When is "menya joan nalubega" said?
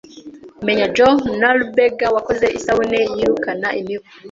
0.65-2.05